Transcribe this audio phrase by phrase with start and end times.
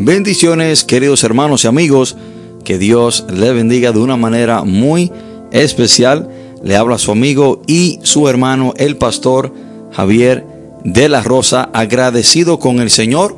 [0.00, 2.16] Bendiciones, queridos hermanos y amigos.
[2.64, 5.10] Que Dios le bendiga de una manera muy
[5.50, 6.30] especial.
[6.62, 9.52] Le habla su amigo y su hermano, el pastor
[9.90, 10.46] Javier
[10.84, 13.36] de la Rosa, agradecido con el Señor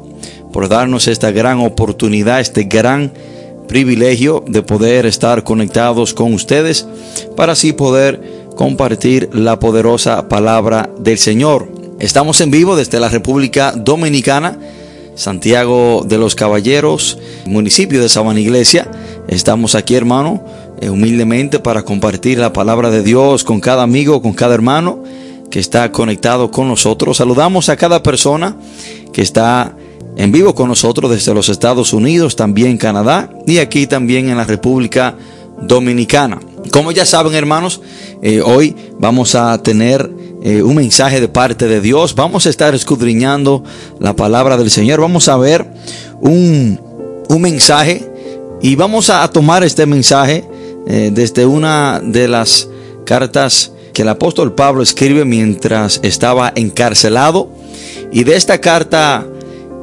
[0.52, 3.11] por darnos esta gran oportunidad, este gran
[3.67, 6.87] privilegio de poder estar conectados con ustedes
[7.37, 8.21] para así poder
[8.54, 11.69] compartir la poderosa palabra del Señor.
[12.01, 14.58] Estamos en vivo desde la República Dominicana
[15.21, 18.90] Santiago de los Caballeros, municipio de Sabana Iglesia.
[19.28, 20.42] Estamos aquí, hermano,
[20.80, 25.04] eh, humildemente para compartir la palabra de Dios con cada amigo, con cada hermano
[25.50, 27.18] que está conectado con nosotros.
[27.18, 28.56] Saludamos a cada persona
[29.12, 29.76] que está
[30.16, 34.45] en vivo con nosotros desde los Estados Unidos, también Canadá y aquí también en la
[34.45, 35.16] República
[35.60, 36.40] Dominicana.
[36.73, 37.82] Como ya saben, hermanos,
[38.23, 40.10] eh, hoy vamos a tener
[40.42, 42.14] eh, un mensaje de parte de Dios.
[42.14, 43.62] Vamos a estar escudriñando
[43.98, 45.00] la palabra del Señor.
[45.00, 45.66] Vamos a ver
[46.20, 46.80] un,
[47.28, 48.10] un mensaje
[48.62, 50.45] y vamos a tomar este mensaje
[50.87, 52.68] eh, desde una de las
[53.04, 57.48] cartas que el apóstol Pablo escribe mientras estaba encarcelado.
[58.12, 59.26] Y de esta carta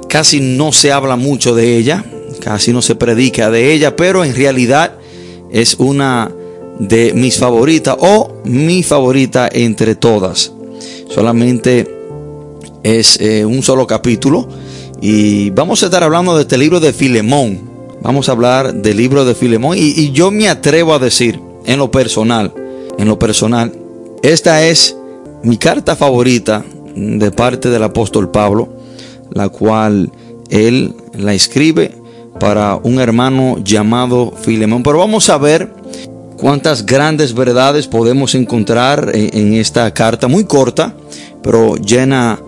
[0.09, 2.03] casi no se habla mucho de ella,
[2.41, 4.93] casi no se predica de ella, pero en realidad
[5.51, 6.31] es una
[6.79, 10.51] de mis favoritas o mi favorita entre todas.
[11.09, 11.87] Solamente
[12.83, 14.47] es eh, un solo capítulo
[15.01, 17.69] y vamos a estar hablando de este libro de Filemón.
[18.01, 21.79] Vamos a hablar del libro de Filemón y, y yo me atrevo a decir en
[21.79, 22.53] lo personal,
[22.97, 23.73] en lo personal,
[24.23, 24.95] esta es
[25.43, 26.63] mi carta favorita
[26.95, 28.69] de parte del apóstol Pablo,
[29.31, 30.11] la cual
[30.49, 31.91] él la escribe
[32.39, 34.83] para un hermano llamado Filemón.
[34.83, 35.71] Pero vamos a ver
[36.37, 40.95] cuántas grandes verdades podemos encontrar en, esta carta, muy corta,
[41.43, 42.39] pero llena,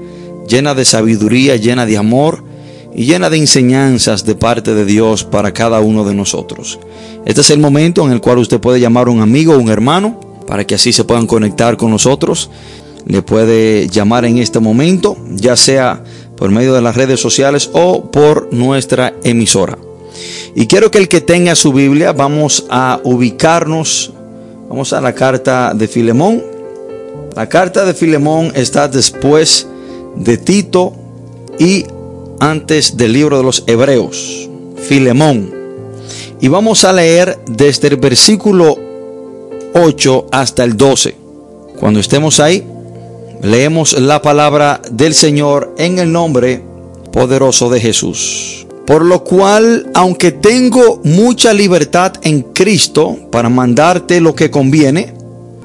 [0.47, 2.43] llena de sabiduría, llena de amor
[2.93, 6.79] y llena de enseñanzas de parte de Dios para cada uno de nosotros.
[7.25, 10.19] Este es el momento en el cual usted puede llamar a un amigo un hermano
[10.47, 12.49] para que así se puedan conectar con nosotros.
[13.05, 16.03] Le puede llamar en este momento, ya sea
[16.35, 19.77] por medio de las redes sociales o por nuestra emisora.
[20.55, 24.11] Y quiero que el que tenga su Biblia, vamos a ubicarnos,
[24.67, 26.43] vamos a la carta de Filemón.
[27.35, 29.67] La carta de Filemón está después
[30.15, 30.93] de Tito
[31.57, 31.85] y
[32.39, 34.49] antes del libro de los Hebreos.
[34.77, 35.53] Filemón.
[36.41, 38.77] Y vamos a leer desde el versículo
[39.73, 41.15] 8 hasta el 12.
[41.79, 42.63] Cuando estemos ahí,
[43.41, 46.61] leemos la palabra del Señor en el nombre
[47.11, 48.65] poderoso de Jesús.
[48.89, 55.13] Por lo cual, aunque tengo mucha libertad en Cristo para mandarte lo que conviene,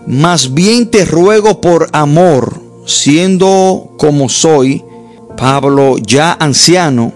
[0.06, 4.84] más bien te ruego por amor, siendo como soy,
[5.38, 7.14] Pablo ya anciano,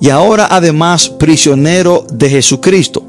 [0.00, 3.04] y ahora además prisionero de Jesucristo.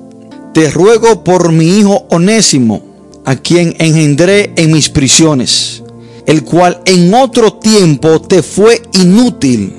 [0.54, 2.84] Te ruego por mi hijo Onésimo,
[3.26, 5.82] a quien engendré en mis prisiones,
[6.28, 9.74] el cual en otro tiempo te fue inútil,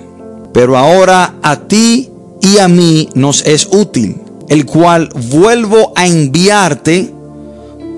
[0.53, 2.11] pero ahora a ti
[2.41, 4.17] y a mí nos es útil,
[4.49, 7.13] el cual vuelvo a enviarte,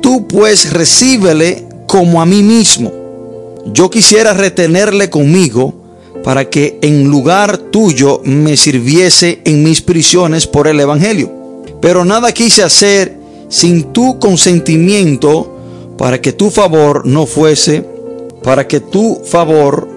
[0.01, 2.93] tú pues recíbele como a mí mismo.
[3.67, 5.75] Yo quisiera retenerle conmigo
[6.25, 11.31] para que en lugar tuyo me sirviese en mis prisiones por el Evangelio.
[11.81, 13.17] Pero nada quise hacer
[13.49, 15.57] sin tu consentimiento
[15.97, 17.85] para que tu favor no fuese,
[18.43, 19.89] para que tu favor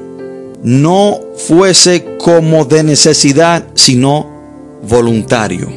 [0.63, 4.32] no fuese como de necesidad, sino
[4.87, 5.69] voluntario.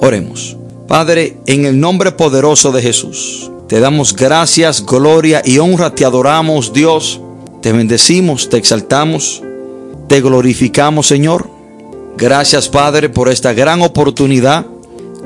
[0.00, 0.56] Oremos.
[0.88, 6.72] Padre, en el nombre poderoso de Jesús, te damos gracias, gloria y honra, te adoramos
[6.72, 7.20] Dios,
[7.62, 9.42] te bendecimos, te exaltamos,
[10.08, 11.48] te glorificamos Señor.
[12.16, 14.66] Gracias Padre por esta gran oportunidad.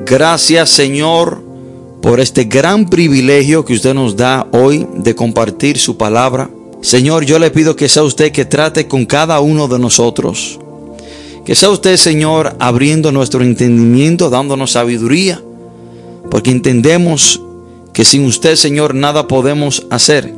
[0.06, 1.42] Gracias Señor
[2.00, 6.48] por este gran privilegio que usted nos da hoy de compartir su palabra.
[6.80, 10.60] Señor, yo le pido que sea usted que trate con cada uno de nosotros
[11.48, 15.42] que sea usted, Señor, abriendo nuestro entendimiento, dándonos sabiduría,
[16.30, 17.40] porque entendemos
[17.94, 20.30] que sin usted, Señor, nada podemos hacer.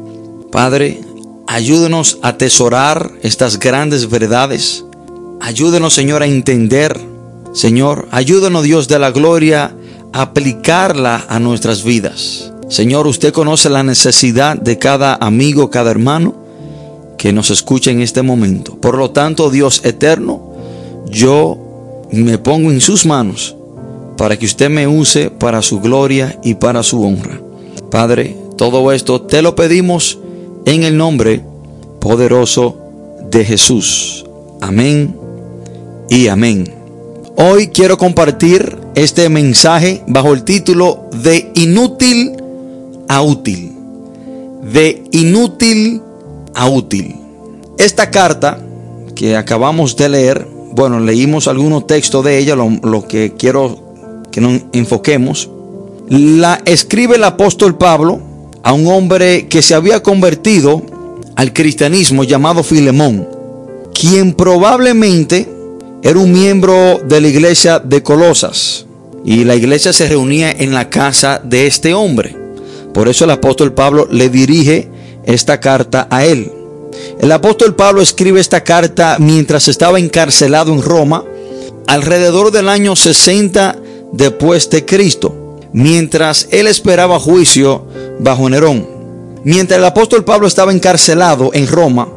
[0.52, 1.00] Padre,
[1.48, 4.84] ayúdenos a atesorar estas grandes verdades.
[5.40, 6.96] Ayúdenos, Señor, a entender.
[7.52, 9.74] Señor, ayúdenos, Dios de la gloria,
[10.12, 12.52] a aplicarla a nuestras vidas.
[12.68, 16.36] Señor, usted conoce la necesidad de cada amigo, cada hermano
[17.18, 18.76] que nos escucha en este momento.
[18.76, 20.49] Por lo tanto, Dios eterno,
[21.10, 21.58] yo
[22.12, 23.56] me pongo en sus manos
[24.16, 27.40] para que usted me use para su gloria y para su honra.
[27.90, 30.18] Padre, todo esto te lo pedimos
[30.64, 31.42] en el nombre
[32.00, 32.76] poderoso
[33.30, 34.24] de Jesús.
[34.60, 35.16] Amén
[36.08, 36.70] y amén.
[37.36, 42.32] Hoy quiero compartir este mensaje bajo el título de inútil
[43.08, 43.72] a útil.
[44.62, 46.02] De inútil
[46.54, 47.16] a útil.
[47.78, 48.60] Esta carta
[49.14, 53.94] que acabamos de leer, bueno, leímos algunos textos de ella, lo, que quiero
[54.30, 55.50] que nos enfoquemos,
[56.08, 58.20] la escribe el apóstol Pablo
[58.62, 60.82] a un hombre que se había convertido
[61.36, 63.28] al cristianismo llamado Filemón,
[63.94, 65.48] quien probablemente
[66.02, 68.86] era un miembro de la iglesia de Colosas
[69.24, 72.36] y la iglesia se reunía en la casa de este hombre.
[72.94, 74.88] Por eso el apóstol Pablo le dirige
[75.24, 76.50] esta carta a él.
[77.20, 81.24] El apóstol Pablo escribe esta carta mientras estaba encarcelado en Roma
[81.86, 83.76] alrededor del año 60
[84.12, 87.86] después de Cristo, mientras él esperaba juicio
[88.20, 88.86] bajo Nerón.
[89.44, 92.08] Mientras el apóstol Pablo estaba encarcelado en Roma,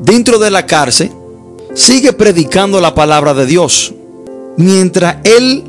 [0.00, 1.10] dentro de la cárcel,
[1.74, 3.92] sigue predicando la palabra de Dios.
[4.56, 5.64] Mientras él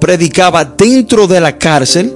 [0.00, 2.14] predicaba dentro de la cárcel,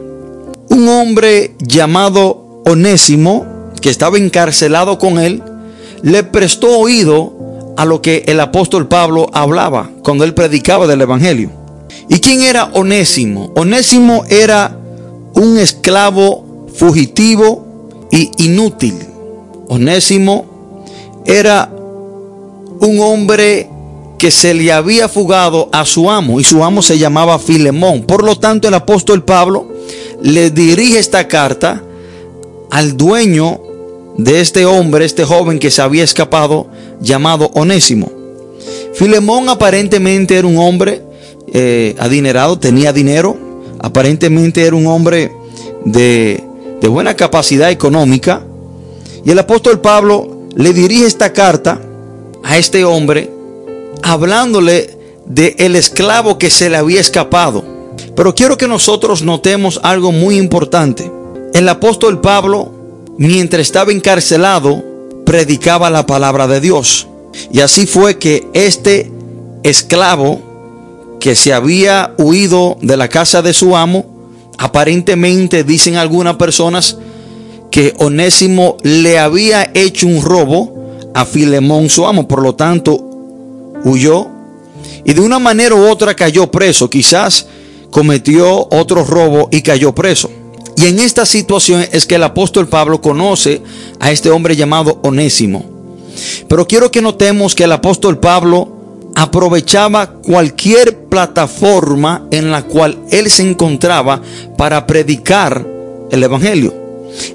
[0.69, 3.47] un hombre llamado Onésimo,
[3.81, 5.43] que estaba encarcelado con él,
[6.05, 7.33] le prestó oído
[7.79, 11.51] a lo que el apóstol Pablo hablaba cuando él predicaba del Evangelio.
[12.11, 13.51] ¿Y quién era Onésimo?
[13.57, 14.77] Onésimo era
[15.33, 18.99] un esclavo fugitivo y inútil.
[19.69, 20.45] Onésimo
[21.25, 21.73] era
[22.81, 23.71] un hombre
[24.19, 28.03] que se le había fugado a su amo y su amo se llamaba Filemón.
[28.03, 29.69] Por lo tanto, el apóstol Pablo
[30.21, 31.83] le dirige esta carta
[32.71, 33.59] al dueño
[34.17, 36.67] de este hombre, este joven que se había escapado,
[37.01, 38.11] llamado Onésimo.
[38.95, 41.03] Filemón aparentemente era un hombre
[41.53, 43.37] eh, adinerado, tenía dinero,
[43.81, 45.33] aparentemente era un hombre
[45.85, 46.43] de,
[46.81, 48.43] de buena capacidad económica.
[49.25, 51.81] Y el apóstol Pablo le dirige esta carta
[52.45, 53.31] a este hombre
[54.03, 57.65] hablándole de el esclavo que se le había escapado.
[58.15, 61.11] Pero quiero que nosotros notemos algo muy importante.
[61.53, 62.71] El apóstol Pablo,
[63.19, 64.83] mientras estaba encarcelado,
[65.25, 67.07] predicaba la palabra de Dios.
[67.53, 69.11] Y así fue que este
[69.63, 70.41] esclavo
[71.21, 74.05] que se había huido de la casa de su amo,
[74.59, 76.99] aparentemente dicen algunas personas
[77.71, 80.75] que Onésimo le había hecho un robo
[81.15, 82.29] a Filemón su amo.
[82.29, 82.99] Por lo tanto,
[83.85, 84.29] huyó
[85.05, 86.89] y de una manera u otra cayó preso.
[86.89, 87.47] Quizás
[87.91, 90.31] cometió otro robo y cayó preso.
[90.77, 93.63] Y en esta situación es que el apóstol Pablo conoce
[94.01, 95.65] a este hombre llamado Onésimo.
[96.49, 98.75] Pero quiero que notemos que el apóstol Pablo
[99.15, 104.21] aprovechaba cualquier plataforma en la cual él se encontraba
[104.57, 105.65] para predicar
[106.11, 106.75] el Evangelio.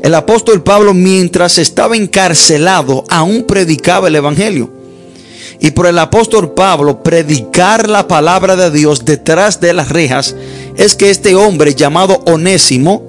[0.01, 4.69] El apóstol Pablo mientras estaba encarcelado aún predicaba el Evangelio.
[5.61, 10.35] Y por el apóstol Pablo predicar la palabra de Dios detrás de las rejas
[10.77, 13.08] es que este hombre llamado Onésimo,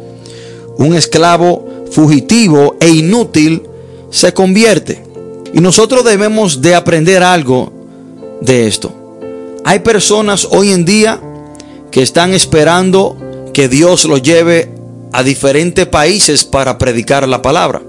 [0.81, 3.62] un esclavo fugitivo e inútil,
[4.11, 5.03] se convierte.
[5.53, 7.73] Y nosotros debemos de aprender algo
[8.41, 8.93] de esto.
[9.65, 11.21] Hay personas hoy en día
[11.91, 13.17] que están esperando
[13.53, 14.73] que Dios lo lleve
[15.12, 17.82] a diferentes países para predicar la palabra.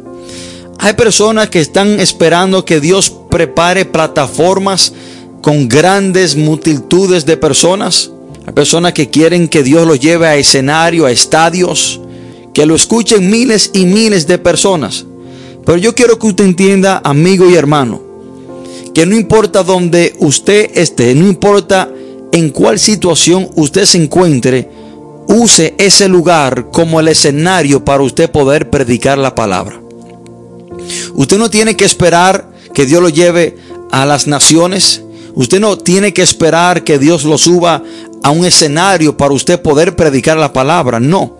[0.80, 4.92] Hay personas que están esperando que Dios prepare plataformas
[5.42, 8.12] con grandes multitudes de personas.
[8.46, 12.02] Hay personas que quieren que Dios los lleve a escenario, a estadios,
[12.54, 15.06] que lo escuchen miles y miles de personas.
[15.66, 18.02] Pero yo quiero que usted entienda, amigo y hermano,
[18.94, 21.90] que no importa dónde usted esté, no importa
[22.32, 24.70] en cuál situación usted se encuentre,
[25.28, 29.82] use ese lugar como el escenario para usted poder predicar la palabra.
[31.14, 33.58] Usted no tiene que esperar que Dios lo lleve
[33.92, 35.04] a las naciones.
[35.36, 37.84] Usted no tiene que esperar que Dios lo suba
[38.24, 41.00] a un escenario para usted poder predicar la palabra.
[41.00, 41.38] No.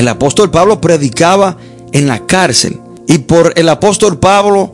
[0.00, 1.58] El apóstol Pablo predicaba
[1.92, 2.80] en la cárcel.
[3.06, 4.72] Y por el apóstol Pablo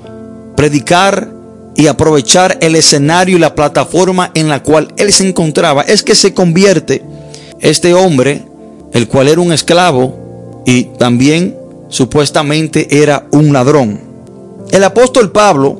[0.56, 1.32] predicar
[1.74, 6.14] y aprovechar el escenario y la plataforma en la cual él se encontraba, es que
[6.14, 7.02] se convierte
[7.58, 8.44] este hombre
[8.92, 11.56] el cual era un esclavo y también
[11.88, 13.98] supuestamente era un ladrón.
[14.70, 15.76] El apóstol Pablo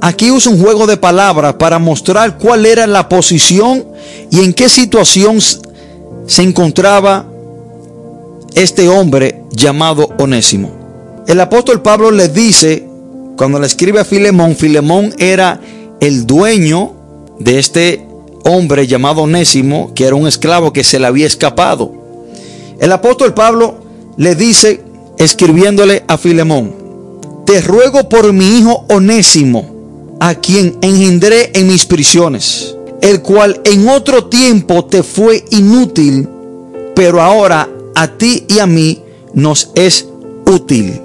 [0.00, 3.84] aquí usa un juego de palabras para mostrar cuál era la posición
[4.30, 7.29] y en qué situación se encontraba
[8.54, 10.70] este hombre llamado Onésimo.
[11.26, 12.86] El apóstol Pablo le dice,
[13.36, 15.60] cuando le escribe a Filemón, Filemón era
[16.00, 16.92] el dueño
[17.38, 18.06] de este
[18.44, 21.92] hombre llamado Onésimo, que era un esclavo que se le había escapado.
[22.78, 23.78] El apóstol Pablo
[24.16, 24.80] le dice,
[25.18, 26.74] escribiéndole a Filemón,
[27.46, 32.76] te ruego por mi hijo Onésimo, a quien engendré en mis prisiones.
[33.00, 36.28] el cual en otro tiempo te fue inútil,
[36.94, 39.02] pero ahora a ti y a mí
[39.34, 40.06] nos es
[40.46, 41.00] útil.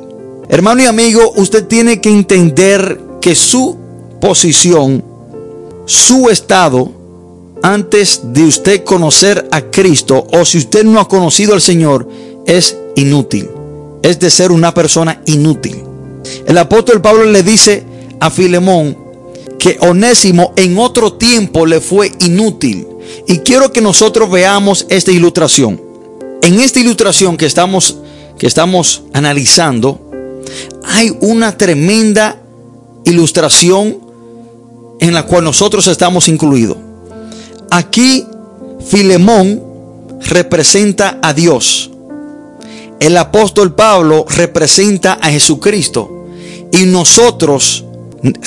[0.50, 3.78] Hermano y amigo, usted tiene que entender que su
[4.22, 5.04] posición,
[5.86, 6.92] su estado,
[7.64, 12.08] antes de usted conocer a Cristo o si usted no ha conocido al Señor,
[12.46, 13.50] es inútil.
[14.04, 15.84] Es de ser una persona inútil.
[16.46, 17.84] El apóstol Pablo le dice
[18.20, 18.98] a Filemón
[19.58, 22.86] que Onésimo en otro tiempo le fue inútil.
[23.28, 25.82] Y quiero que nosotros veamos esta ilustración.
[26.46, 27.98] En esta ilustración que estamos,
[28.38, 30.44] que estamos analizando,
[30.84, 32.40] hay una tremenda
[33.04, 33.98] ilustración
[35.00, 36.78] en la cual nosotros estamos incluidos.
[37.72, 38.28] Aquí
[38.86, 39.60] Filemón
[40.22, 41.90] representa a Dios.
[43.00, 46.28] El apóstol Pablo representa a Jesucristo.
[46.72, 47.86] Y nosotros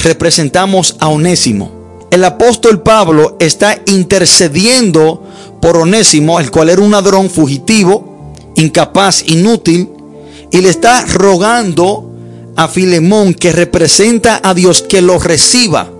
[0.04, 2.06] representamos a Onésimo.
[2.12, 5.24] El apóstol Pablo está intercediendo
[5.60, 9.88] por Onésimo, el cual era un ladrón fugitivo, incapaz, inútil,
[10.50, 12.10] y le está rogando
[12.56, 15.90] a Filemón que representa a Dios que lo reciba.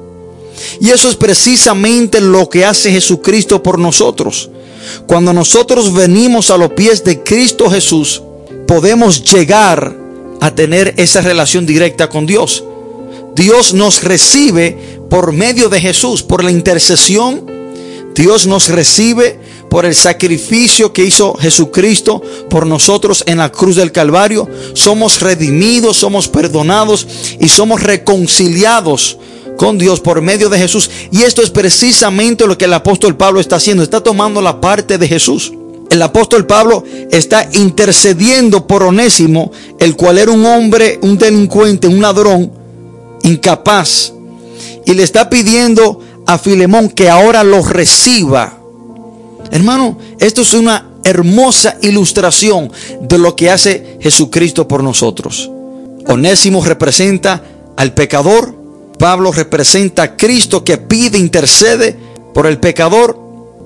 [0.81, 4.51] Y eso es precisamente lo que hace Jesucristo por nosotros.
[5.07, 8.23] Cuando nosotros venimos a los pies de Cristo Jesús,
[8.67, 9.97] podemos llegar
[10.41, 12.65] a tener esa relación directa con Dios.
[13.35, 17.47] Dios nos recibe por medio de Jesús, por la intercesión.
[18.15, 19.39] Dios nos recibe
[19.69, 24.49] por el sacrificio que hizo Jesucristo por nosotros en la cruz del Calvario.
[24.75, 27.07] Somos redimidos, somos perdonados
[27.41, 29.19] y somos reconciliados
[29.57, 30.91] con Dios por medio de Jesús.
[31.11, 33.83] Y esto es precisamente lo que el apóstol Pablo está haciendo.
[33.83, 35.53] Está tomando la parte de Jesús.
[35.91, 42.01] El apóstol Pablo está intercediendo por Onésimo, el cual era un hombre, un delincuente, un
[42.01, 42.53] ladrón,
[43.23, 44.13] incapaz.
[44.85, 48.58] Y le está pidiendo a Filemón que ahora lo reciba
[49.51, 55.51] Hermano, esto es una hermosa ilustración de lo que hace Jesucristo por nosotros.
[56.07, 57.43] Onésimo representa
[57.77, 58.55] al pecador,
[58.99, 61.97] Pablo representa a Cristo que pide, intercede
[62.35, 63.19] por el pecador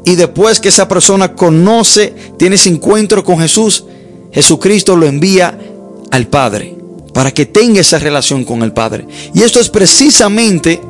[0.05, 3.85] y después que esa persona conoce, tiene ese encuentro con Jesús,
[4.33, 5.59] Jesucristo lo envía
[6.11, 6.77] al Padre
[7.13, 9.07] para que tenga esa relación con el Padre.
[9.35, 10.81] Y esto es precisamente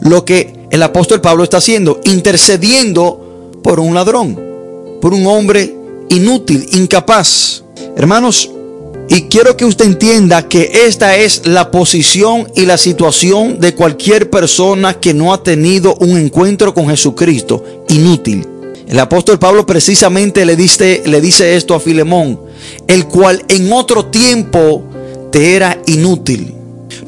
[0.00, 3.25] lo que el apóstol Pablo está haciendo, intercediendo
[3.66, 4.38] por un ladrón,
[5.00, 5.74] por un hombre
[6.08, 7.64] inútil, incapaz.
[7.96, 8.48] Hermanos,
[9.08, 14.30] y quiero que usted entienda que esta es la posición y la situación de cualquier
[14.30, 18.46] persona que no ha tenido un encuentro con Jesucristo, inútil.
[18.86, 22.38] El apóstol Pablo precisamente le dice, le dice esto a Filemón,
[22.86, 24.84] el cual en otro tiempo
[25.32, 26.54] te era inútil.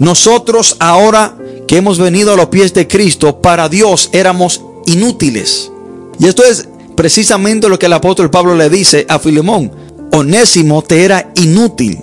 [0.00, 1.38] Nosotros ahora
[1.69, 5.71] que hemos venido a los pies de Cristo, para Dios éramos inútiles.
[6.19, 9.71] Y esto es precisamente lo que el apóstol Pablo le dice a Filemón.
[10.13, 11.99] Onésimo te era inútil,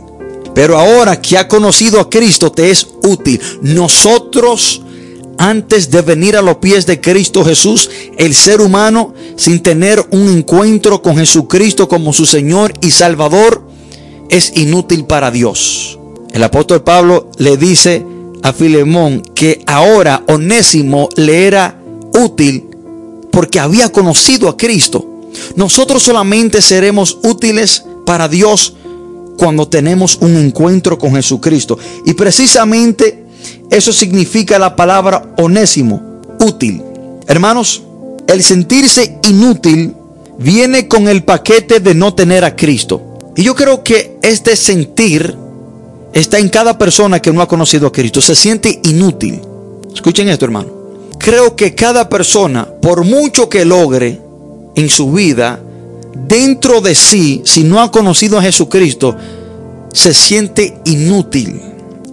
[0.53, 3.41] pero ahora que ha conocido a Cristo te es útil.
[3.62, 4.84] Nosotros,
[5.38, 10.29] antes de venir a los pies de Cristo Jesús, el ser humano, sin tener un
[10.29, 13.67] encuentro con Jesucristo como su Señor y Salvador,
[14.29, 16.00] es inútil para Dios.
[16.31, 18.05] El apóstol Pablo le dice
[18.43, 21.81] a Filemón que ahora Onésimo le era
[22.13, 22.75] útil
[23.35, 25.05] porque había conocido a Cristo.
[25.57, 28.75] Nosotros solamente seremos útiles para Dios
[29.37, 31.77] cuando tenemos un encuentro con Jesucristo.
[32.05, 33.25] Y precisamente
[33.69, 36.81] eso significa la palabra onésimo, útil.
[37.27, 37.83] Hermanos,
[38.25, 39.93] el sentirse inútil
[40.39, 43.33] viene con el paquete de no tener a Cristo.
[43.35, 45.35] Y yo creo que este sentir
[46.13, 48.21] está en cada persona que no ha conocido a Cristo.
[48.21, 49.41] Se siente inútil.
[49.93, 50.75] Escuchen esto, hermano
[51.25, 54.22] creo que cada persona, por mucho que logre
[54.75, 55.60] en su vida,
[56.27, 59.15] dentro de sí, si no ha conocido a Jesucristo,
[59.91, 61.60] se siente inútil.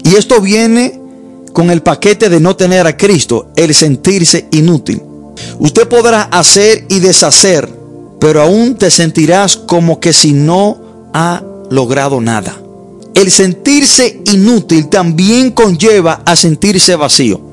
[0.02, 0.98] Y esto viene
[1.52, 5.02] con el paquete de no tener a Cristo, el sentirse inútil.
[5.58, 7.68] Usted podrá hacer y deshacer,
[8.18, 12.56] pero aún te sentirás como que si no ha logrado nada.
[13.14, 17.51] El sentirse inútil también conlleva a sentirse vacío.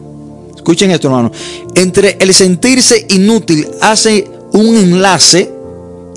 [0.59, 1.31] Escuchen esto, hermano.
[1.73, 5.49] Entre el sentirse inútil hace un enlace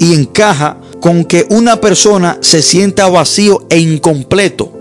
[0.01, 4.73] y encaja con que una persona se sienta vacío e incompleto.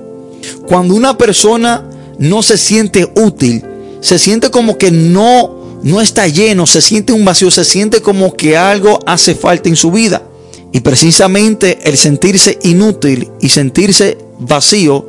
[0.68, 1.88] Cuando una persona
[2.18, 3.63] no se siente útil,
[4.01, 8.34] se siente como que no, no está lleno, se siente un vacío, se siente como
[8.34, 10.24] que algo hace falta en su vida.
[10.72, 15.06] Y precisamente el sentirse inútil y sentirse vacío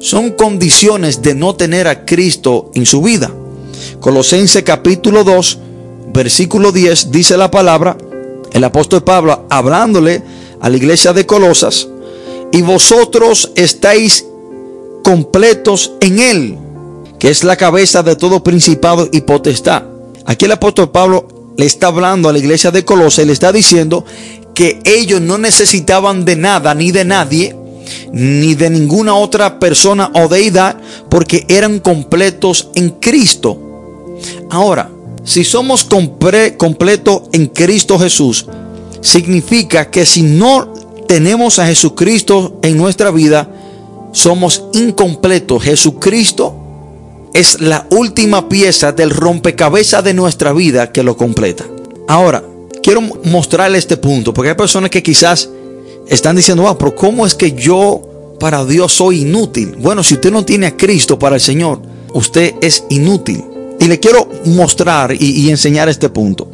[0.00, 3.30] son condiciones de no tener a Cristo en su vida.
[4.00, 5.58] Colosense capítulo 2,
[6.12, 7.96] versículo 10 dice la palabra,
[8.52, 10.22] el apóstol Pablo hablándole
[10.60, 11.88] a la iglesia de Colosas,
[12.52, 14.24] y vosotros estáis
[15.02, 16.58] completos en él,
[17.18, 19.82] que es la cabeza de todo principado y potestad.
[20.24, 23.52] Aquí el apóstol Pablo le está hablando a la iglesia de Colosas y le está
[23.52, 24.04] diciendo
[24.54, 27.56] que ellos no necesitaban de nada ni de nadie,
[28.12, 30.76] ni de ninguna otra persona o deidad,
[31.08, 33.65] porque eran completos en Cristo.
[34.50, 34.90] Ahora,
[35.24, 35.84] si somos
[36.56, 38.46] completos en Cristo Jesús,
[39.00, 40.72] significa que si no
[41.06, 43.48] tenemos a Jesucristo en nuestra vida,
[44.12, 45.62] somos incompletos.
[45.62, 46.54] Jesucristo
[47.34, 51.64] es la última pieza del rompecabezas de nuestra vida que lo completa.
[52.08, 52.42] Ahora,
[52.82, 55.50] quiero mostrarle este punto, porque hay personas que quizás
[56.08, 59.76] están diciendo, ah, pero ¿cómo es que yo para Dios soy inútil?
[59.78, 61.82] Bueno, si usted no tiene a Cristo para el Señor,
[62.12, 63.44] usted es inútil.
[63.78, 66.48] Y le quiero mostrar y, enseñar este punto.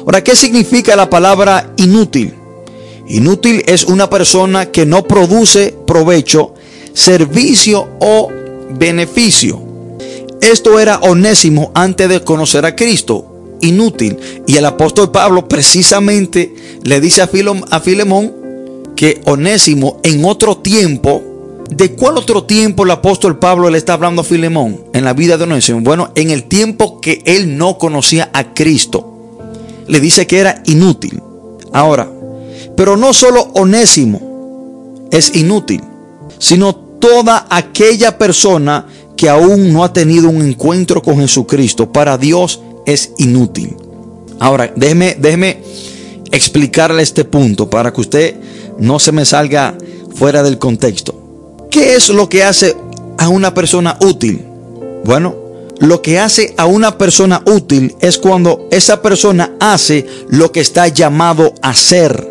[0.00, 2.34] Ahora, ¿qué significa la palabra inútil?
[3.08, 6.54] Inútil es una persona que no produce provecho,
[6.92, 8.28] servicio o
[8.78, 9.60] beneficio.
[10.40, 14.18] Esto era onésimo antes de conocer a Cristo, inútil.
[14.46, 16.54] Y el apóstol Pablo precisamente
[16.84, 18.34] le dice a Filemón
[18.96, 21.22] que onésimo en otro tiempo,
[21.76, 25.36] ¿de cuál otro tiempo el apóstol Pablo le está hablando a Filemón en la vida
[25.36, 25.80] de onésimo?
[25.80, 29.08] Bueno, en el tiempo que él no conocía a Cristo.
[29.86, 31.20] Le dice que era inútil.
[31.72, 32.08] Ahora,
[32.76, 35.82] pero no solo onésimo es inútil,
[36.38, 38.86] sino toda aquella persona
[39.16, 43.76] que aún no ha tenido un encuentro con Jesucristo, para Dios es inútil.
[44.38, 45.62] Ahora, déjeme, déjeme
[46.30, 48.36] explicarle este punto para que usted
[48.78, 49.76] no se me salga
[50.14, 51.21] fuera del contexto.
[51.72, 52.76] ¿Qué es lo que hace
[53.16, 54.44] a una persona útil?
[55.04, 55.34] Bueno,
[55.78, 60.88] lo que hace a una persona útil es cuando esa persona hace lo que está
[60.88, 62.28] llamado a hacer.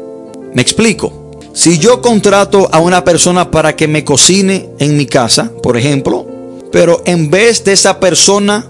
[0.54, 1.32] ¿Me explico?
[1.54, 6.28] Si yo contrato a una persona para que me cocine en mi casa, por ejemplo,
[6.72, 8.68] pero en vez de esa persona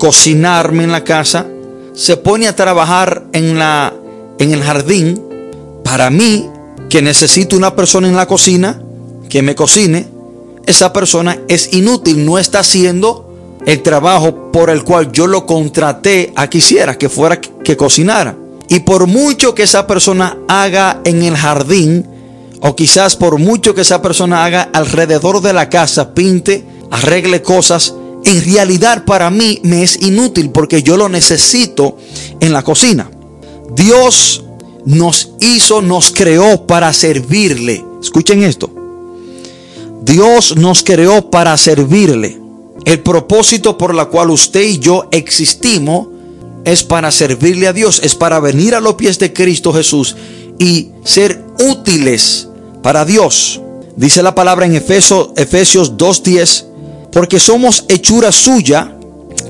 [0.00, 1.46] cocinarme en la casa,
[1.94, 3.92] se pone a trabajar en, la,
[4.40, 5.22] en el jardín.
[5.84, 6.50] Para mí,
[6.88, 8.82] que necesito una persona en la cocina
[9.32, 10.04] que me cocine,
[10.66, 13.32] esa persona es inútil, no está haciendo
[13.64, 18.36] el trabajo por el cual yo lo contraté a quisiera que fuera que cocinara.
[18.68, 22.06] Y por mucho que esa persona haga en el jardín,
[22.60, 27.94] o quizás por mucho que esa persona haga alrededor de la casa, pinte, arregle cosas,
[28.26, 31.96] en realidad para mí me es inútil porque yo lo necesito
[32.38, 33.10] en la cocina.
[33.74, 34.44] Dios
[34.84, 37.82] nos hizo, nos creó para servirle.
[38.02, 38.81] Escuchen esto.
[40.04, 42.40] Dios nos creó para servirle.
[42.84, 46.08] El propósito por la cual usted y yo existimos
[46.64, 50.16] es para servirle a Dios, es para venir a los pies de Cristo Jesús
[50.58, 52.48] y ser útiles
[52.82, 53.60] para Dios.
[53.94, 56.72] Dice la palabra en Efesios, Efesios 2.10
[57.12, 58.96] porque somos hechura suya,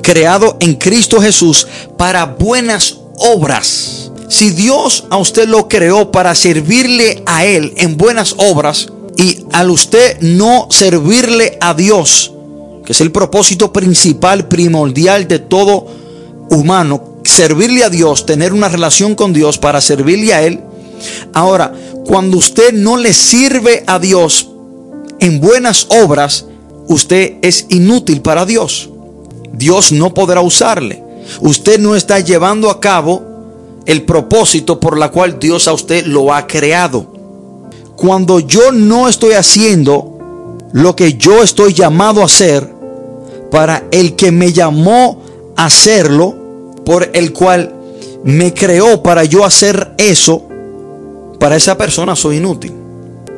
[0.02, 4.10] creado en Cristo Jesús para buenas obras.
[4.28, 9.70] Si Dios a usted lo creó para servirle a Él en buenas obras y al
[9.70, 12.32] usted no servirle a Dios,
[12.84, 15.86] que es el propósito principal, primordial de todo
[16.50, 20.60] humano, servirle a Dios, tener una relación con Dios para servirle a Él.
[21.32, 21.72] Ahora,
[22.06, 24.48] cuando usted no le sirve a Dios
[25.20, 26.46] en buenas obras,
[26.88, 28.90] usted es inútil para Dios.
[29.52, 31.02] Dios no podrá usarle.
[31.40, 33.22] Usted no está llevando a cabo
[33.86, 37.21] el propósito por la cual Dios a usted lo ha creado.
[37.96, 42.72] Cuando yo no estoy haciendo lo que yo estoy llamado a hacer,
[43.50, 45.22] para el que me llamó
[45.56, 46.34] a hacerlo,
[46.84, 47.74] por el cual
[48.24, 50.42] me creó para yo hacer eso,
[51.38, 52.72] para esa persona soy inútil.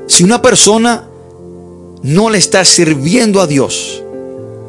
[0.06, 1.04] Si una persona
[2.02, 4.02] no le está sirviendo a Dios,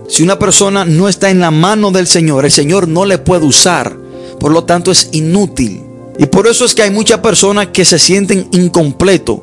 [0.08, 3.45] si una persona no está en la mano del Señor, el Señor no le puede
[3.45, 3.95] usar.
[4.39, 5.84] Por lo tanto es inútil.
[6.17, 9.39] Y por eso es que hay muchas personas que se sienten incompletos.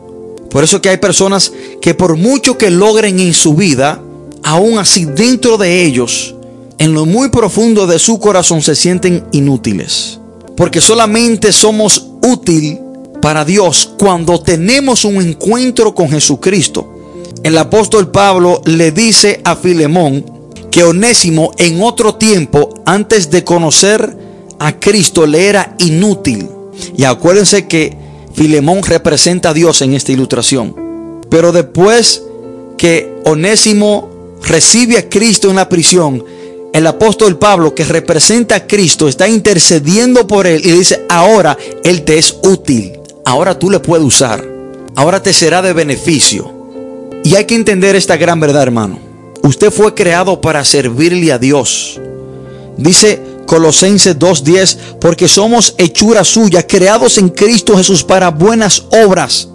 [0.53, 4.01] Por eso que hay personas que por mucho que logren en su vida,
[4.45, 6.35] aún así dentro de ellos,
[6.79, 10.21] en lo muy profundo de su corazón se sienten inútiles.
[10.57, 12.79] Porque solamente somos útil
[13.21, 16.93] para Dios cuando tenemos un encuentro con Jesucristo
[17.43, 20.25] el apóstol Pablo le dice a Filemón
[20.71, 24.17] que Onésimo en otro tiempo, antes de conocer
[24.61, 26.49] a Cristo, le era inútil.
[26.97, 27.97] Y acuérdense que
[28.35, 31.21] Filemón representa a Dios en esta ilustración.
[31.29, 32.23] Pero después
[32.77, 36.25] que Onésimo recibe a Cristo en la prisión,
[36.73, 42.03] el apóstol Pablo, que representa a Cristo, está intercediendo por él y dice, ahora Él
[42.03, 44.43] te es útil, ahora tú le puedes usar,
[44.97, 46.51] ahora te será de beneficio.
[47.25, 48.99] Y hay que entender esta gran verdad, hermano.
[49.43, 52.01] Usted fue creado para servirle a Dios.
[52.77, 53.21] Dice
[53.53, 59.51] Colosenses 2.10, porque somos hechura suya, creados en Cristo Jesús para buenas obras.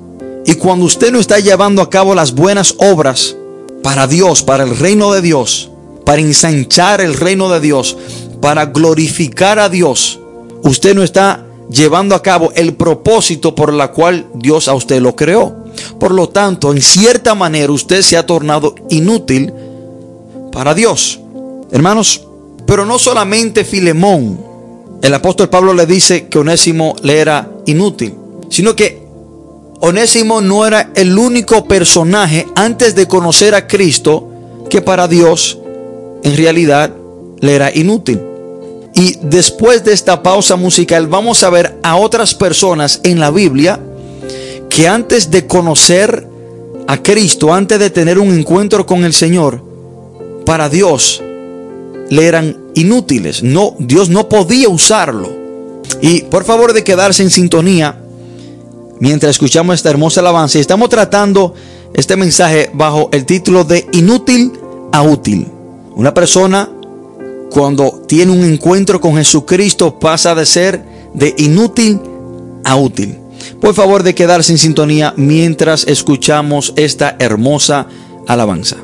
[0.45, 3.35] Y cuando usted no está llevando a cabo las buenas obras
[3.81, 5.71] para Dios, para el reino de Dios,
[6.05, 7.97] para ensanchar el reino de Dios,
[8.39, 10.19] para glorificar a Dios,
[10.61, 15.15] usted no está llevando a cabo el propósito por la cual Dios a usted lo
[15.15, 15.55] creó.
[15.99, 19.51] Por lo tanto, en cierta manera usted se ha tornado inútil
[20.51, 21.19] para Dios.
[21.71, 22.26] Hermanos,
[22.67, 24.37] pero no solamente Filemón,
[25.01, 28.13] el apóstol Pablo le dice que Onésimo le era inútil,
[28.49, 29.01] sino que
[29.79, 34.27] Onésimo no era el único personaje antes de conocer a Cristo
[34.69, 35.57] que para Dios
[36.23, 36.93] en realidad
[37.39, 38.21] le era inútil.
[38.95, 43.79] Y después de esta pausa musical vamos a ver a otras personas en la Biblia
[44.69, 46.27] que antes de conocer
[46.87, 49.61] a Cristo, antes de tener un encuentro con el Señor,
[50.45, 51.21] para Dios
[52.09, 53.43] le eran inútiles.
[53.43, 55.29] No, Dios no podía usarlo.
[56.01, 57.97] Y por favor de quedarse en sintonía
[58.99, 60.59] mientras escuchamos esta hermosa alabanza.
[60.59, 61.53] Estamos tratando
[61.93, 64.53] este mensaje bajo el título de inútil
[64.91, 65.47] a útil.
[65.95, 66.69] Una persona
[67.49, 71.99] cuando tiene un encuentro con Jesucristo pasa de ser de inútil
[72.63, 73.17] a útil.
[73.61, 77.87] Por favor de quedarse en sintonía mientras escuchamos esta hermosa
[78.27, 78.77] alabanza.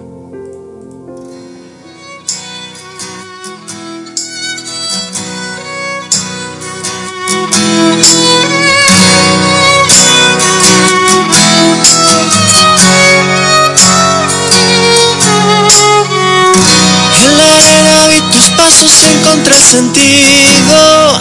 [18.63, 21.19] Pasos encontré sentido.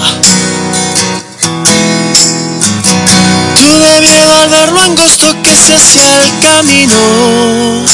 [3.58, 7.84] Tuve miedo al ver lo angosto que se hacía el camino.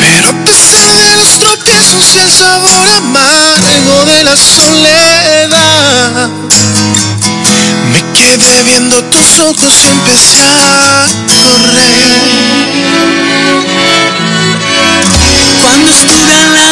[0.00, 6.28] Pero a pesar de los tropiezos y el sabor amargo de la soledad,
[7.92, 11.06] me quedé viendo tus ojos y empecé a
[11.42, 12.06] correr.
[15.62, 16.25] Cuando estuve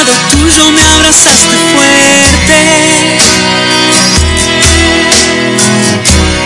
[0.04, 2.60] lado tuyo me abrazaste fuerte.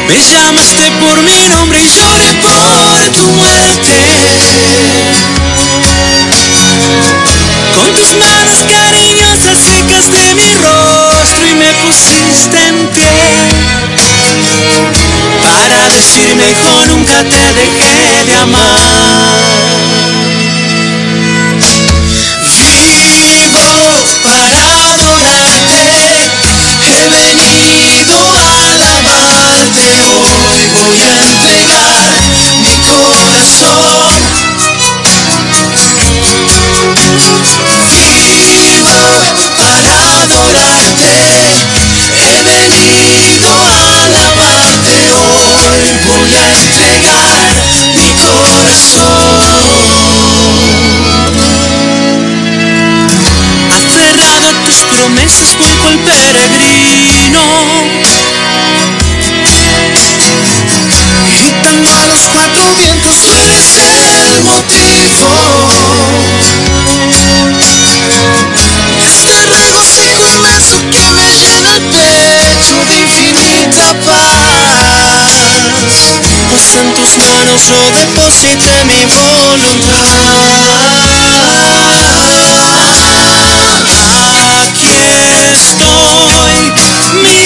[0.07, 3.99] Me llamaste por mi nombre y lloré por tu muerte.
[7.77, 13.19] Con tus manos cariñosas secaste mi rostro y me pusiste en pie.
[15.43, 19.28] Para decirme hijo nunca te dejé de amar.
[55.09, 57.45] Promesas voy cual peregrino.
[61.39, 65.29] Gritando a los cuatro vientos tú eres el motivo
[69.07, 75.33] Este regocijo inmenso que me llena el pecho de infinita paz.
[76.51, 80.29] Pues en tus manos yo deposité mi voluntad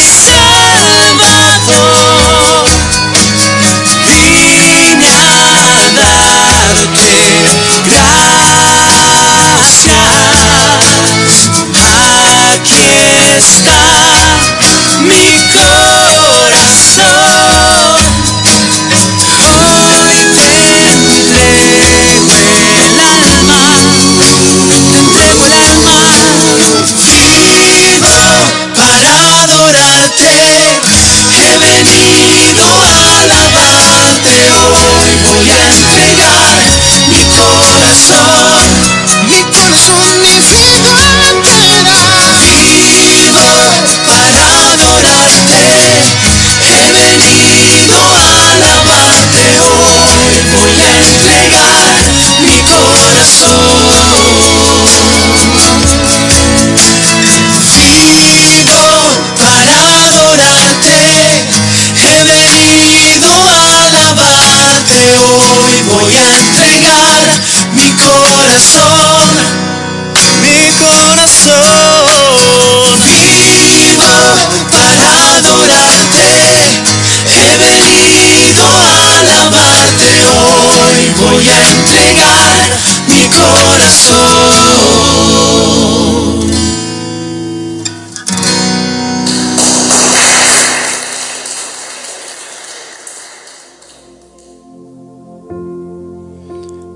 [0.02, 0.31] mi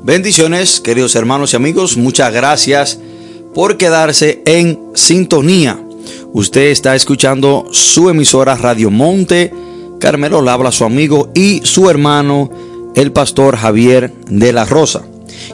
[0.07, 1.97] Bendiciones, queridos hermanos y amigos.
[1.97, 3.01] Muchas gracias
[3.53, 5.79] por quedarse en sintonía.
[6.33, 9.53] Usted está escuchando su emisora Radio Monte.
[9.99, 12.51] Carmelo le habla a su amigo y su hermano,
[12.95, 15.03] el pastor Javier de la Rosa.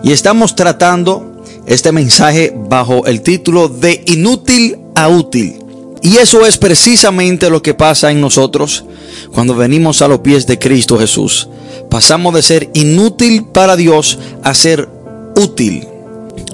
[0.03, 5.59] Y estamos tratando este mensaje bajo el título de inútil a útil.
[6.03, 8.85] Y eso es precisamente lo que pasa en nosotros
[9.33, 11.49] cuando venimos a los pies de Cristo Jesús.
[11.89, 14.89] Pasamos de ser inútil para Dios a ser
[15.37, 15.87] útil.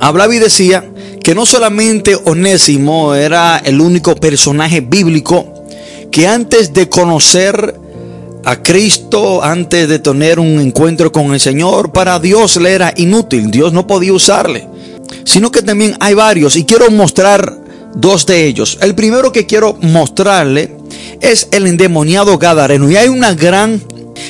[0.00, 0.84] Hablaba y decía
[1.24, 5.46] que no solamente Onésimo era el único personaje bíblico
[6.10, 7.74] que antes de conocer
[8.44, 13.50] a Cristo, antes de tener un encuentro con el Señor, para Dios le era inútil,
[13.50, 14.66] Dios no podía usarle,
[15.24, 17.58] sino que también hay varios y quiero mostrar
[17.94, 18.78] dos de ellos.
[18.80, 20.76] El primero que quiero mostrarle
[21.20, 23.82] es el endemoniado Gadareno y hay una gran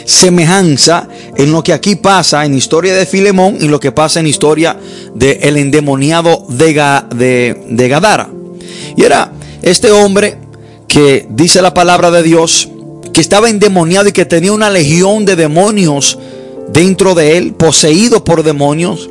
[0.04, 4.26] semejanza en lo que aquí pasa en historia de Filemón y lo que pasa en
[4.26, 4.76] historia
[5.14, 6.74] del el endemoniado de,
[7.14, 8.28] de, de Gadara.
[8.96, 10.38] Y era este hombre
[10.86, 12.68] que dice la palabra de Dios,
[13.20, 16.18] estaba endemoniado y que tenía una legión de demonios
[16.68, 19.10] dentro de él, poseído por demonios.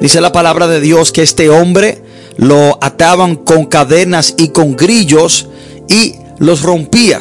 [0.00, 2.02] Dice la palabra de Dios que este hombre
[2.36, 5.48] lo ataban con cadenas y con grillos
[5.88, 7.20] y los rompía.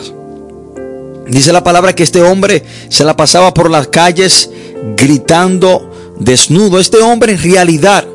[1.27, 4.49] Dice la palabra que este hombre se la pasaba por las calles
[4.95, 6.79] gritando desnudo.
[6.79, 8.05] Este hombre en realidad,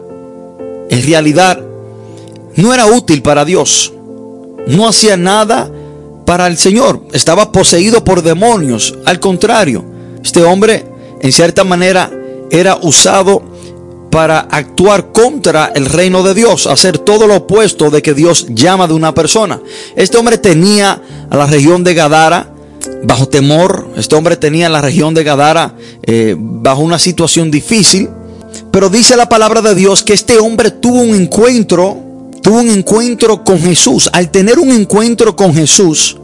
[0.91, 1.61] en realidad,
[2.57, 3.93] no era útil para Dios.
[4.67, 5.71] No hacía nada
[6.25, 7.03] para el Señor.
[7.13, 8.97] Estaba poseído por demonios.
[9.05, 9.85] Al contrario,
[10.23, 10.87] este hombre
[11.21, 12.11] en cierta manera
[12.51, 13.43] era usado
[14.11, 18.89] para actuar contra el reino de Dios, hacer todo lo opuesto de que Dios llama
[18.89, 19.61] de una persona.
[19.95, 22.53] Este hombre tenía a la región de Gadara
[23.05, 28.09] bajo temor, este hombre tenía la región de Gadara eh, bajo una situación difícil,
[28.73, 31.97] pero dice la palabra de Dios que este hombre tuvo un encuentro,
[32.43, 34.09] tuvo un encuentro con Jesús.
[34.13, 36.17] Al tener un encuentro con Jesús,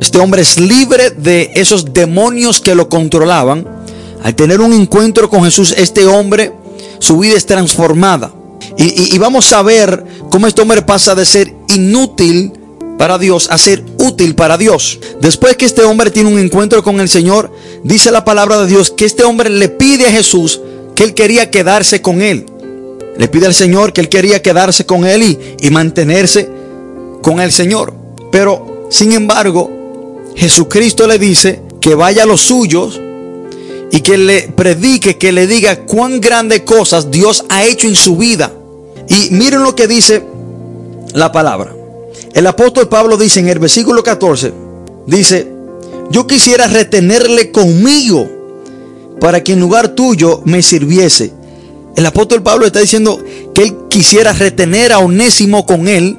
[0.00, 3.66] este hombre es libre de esos demonios que lo controlaban.
[4.22, 6.52] Al tener un encuentro con Jesús, este hombre
[7.00, 8.32] su vida es transformada.
[8.76, 12.52] Y, vamos a ver cómo este hombre pasa de ser inútil
[12.98, 15.00] para Dios a ser útil para Dios.
[15.20, 17.50] Después que este hombre tiene un encuentro con el Señor,
[17.82, 20.60] dice la palabra de Dios que este hombre le pide a Jesús
[20.94, 22.46] que él quería quedarse con él.
[23.16, 26.48] Le pide al Señor que él quería quedarse con él y, y mantenerse
[27.22, 27.92] con el Señor.
[28.30, 29.70] Pero, sin embargo,
[30.36, 33.00] Jesucristo le dice que vaya a los suyos
[33.90, 38.16] y que le predique, que le diga cuán grandes cosas Dios ha hecho en su
[38.16, 38.52] vida.
[39.08, 40.22] Y miren lo que dice
[41.12, 41.74] la palabra.
[42.32, 44.52] El apóstol Pablo dice en el versículo 14,
[45.06, 45.48] dice,
[46.10, 48.28] yo quisiera retenerle conmigo
[49.20, 51.32] para que en lugar tuyo me sirviese.
[52.00, 53.22] El apóstol Pablo está diciendo
[53.54, 56.16] que él quisiera retener a Onésimo con él,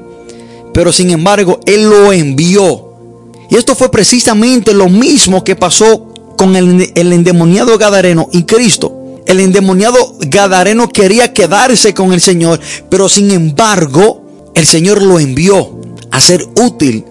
[0.76, 2.94] pero sin embargo él lo envió.
[3.50, 9.24] Y esto fue precisamente lo mismo que pasó con el, endemoniado Gadareno y Cristo.
[9.26, 15.82] El endemoniado Gadareno quería quedarse con el Señor, pero sin embargo el Señor lo envió
[16.12, 17.06] a ser útil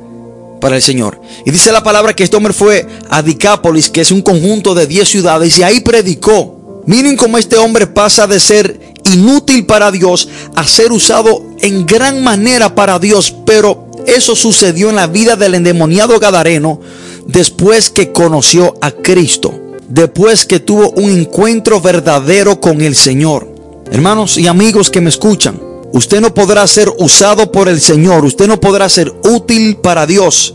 [0.60, 1.20] para el Señor.
[1.44, 4.86] Y dice la palabra que este hombre fue a Dicápolis, que es un conjunto de
[4.86, 6.59] 10 ciudades, y ahí predicó.
[6.86, 12.22] Miren cómo este hombre pasa de ser inútil para Dios a ser usado en gran
[12.22, 13.34] manera para Dios.
[13.46, 16.80] Pero eso sucedió en la vida del endemoniado Gadareno,
[17.26, 19.52] después que conoció a Cristo,
[19.88, 23.48] después que tuvo un encuentro verdadero con el Señor.
[23.90, 25.60] Hermanos y amigos que me escuchan,
[25.92, 30.54] usted no podrá ser usado por el Señor, usted no podrá ser útil para Dios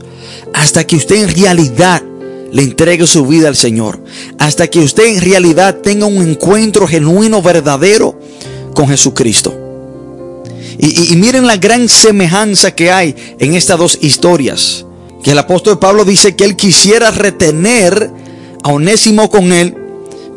[0.53, 2.01] hasta que usted en realidad
[2.51, 3.99] le entregue su vida al Señor,
[4.39, 8.19] hasta que usted en realidad tenga un encuentro genuino, verdadero
[8.73, 9.53] con Jesucristo.
[10.77, 14.85] Y, y, miren la gran semejanza que hay en estas dos historias
[15.25, 18.11] que el apóstol Pablo dice que él quisiera retener
[18.61, 19.75] a Onésimo con él,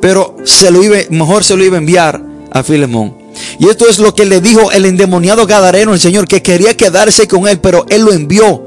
[0.01, 3.15] pero se lo iba, mejor se lo iba a enviar a Filemón.
[3.59, 7.29] Y esto es lo que le dijo el endemoniado Gadareno, el Señor, que quería quedarse
[7.29, 8.65] con él, pero él lo envió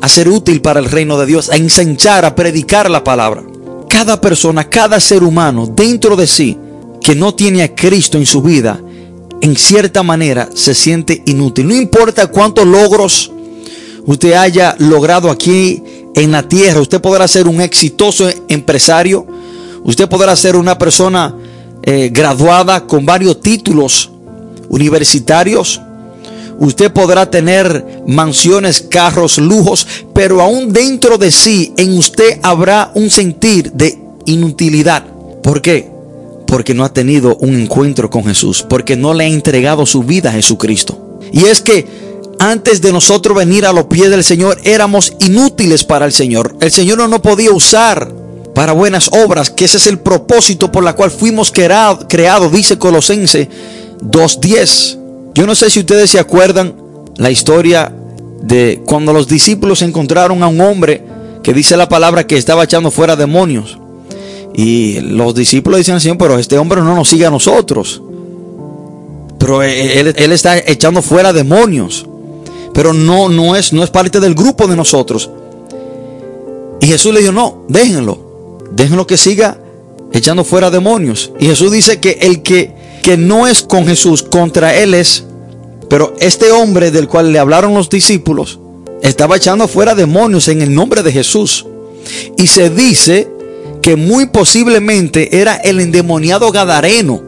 [0.00, 3.42] a ser útil para el reino de Dios, a ensanchar, a predicar la palabra.
[3.88, 6.58] Cada persona, cada ser humano dentro de sí
[7.00, 8.80] que no tiene a Cristo en su vida,
[9.40, 11.68] en cierta manera se siente inútil.
[11.68, 13.30] No importa cuántos logros
[14.06, 15.82] usted haya logrado aquí
[16.14, 16.80] en la tierra.
[16.80, 19.26] Usted podrá ser un exitoso empresario.
[19.84, 21.34] Usted podrá ser una persona
[21.82, 24.10] eh, graduada con varios títulos
[24.68, 25.80] universitarios.
[26.58, 33.10] Usted podrá tener mansiones, carros, lujos, pero aún dentro de sí, en usted habrá un
[33.10, 35.04] sentir de inutilidad.
[35.42, 35.90] ¿Por qué?
[36.46, 40.30] Porque no ha tenido un encuentro con Jesús, porque no le ha entregado su vida
[40.30, 41.18] a Jesucristo.
[41.32, 41.86] Y es que
[42.38, 46.56] antes de nosotros venir a los pies del Señor, éramos inútiles para el Señor.
[46.60, 48.12] El Señor no nos podía usar
[48.54, 53.48] para buenas obras, que ese es el propósito por la cual fuimos creados, dice Colosense
[54.00, 55.03] 2.10.
[55.34, 56.76] Yo no sé si ustedes se acuerdan
[57.16, 57.92] la historia
[58.40, 61.02] de cuando los discípulos encontraron a un hombre
[61.42, 63.78] que dice la palabra que estaba echando fuera demonios.
[64.54, 68.00] Y los discípulos dicen al Señor, pero este hombre no nos sigue a nosotros.
[69.38, 72.06] Pero él, él, está echando fuera demonios.
[72.72, 75.28] Pero no, no, es, no es parte del grupo de nosotros.
[76.80, 78.60] Y Jesús le dijo, no, déjenlo.
[78.70, 79.58] Déjenlo que siga
[80.12, 81.32] echando fuera demonios.
[81.40, 85.24] Y Jesús dice que el que que no es con Jesús, contra él es.
[85.90, 88.58] Pero este hombre del cual le hablaron los discípulos
[89.02, 91.66] estaba echando fuera demonios en el nombre de Jesús.
[92.38, 93.28] Y se dice
[93.82, 97.22] que muy posiblemente era el endemoniado Gadareno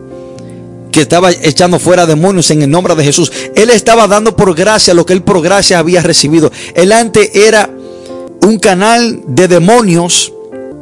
[0.90, 3.30] que estaba echando fuera demonios en el nombre de Jesús.
[3.54, 6.50] Él estaba dando por gracia lo que él por gracia había recibido.
[6.74, 7.68] Él antes era
[8.40, 10.32] un canal de demonios.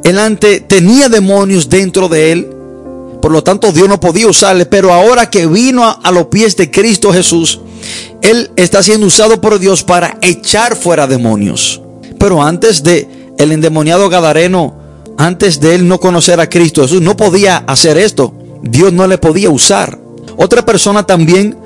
[0.05, 2.54] Él antes tenía demonios dentro de él.
[3.25, 4.67] Por lo tanto, Dios no podía usarle.
[4.67, 7.59] Pero ahora que vino a, los pies de Cristo Jesús,
[8.21, 11.81] Él está siendo usado por Dios para echar fuera demonios.
[12.19, 13.07] Pero antes de
[13.39, 14.75] el endemoniado Gadareno,
[15.17, 18.31] antes de él no conocer a Cristo Jesús, no podía hacer esto.
[18.61, 19.97] Dios no le podía usar.
[20.37, 21.57] Otra persona también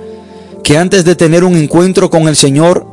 [0.64, 2.88] que antes de tener un encuentro con el Señor,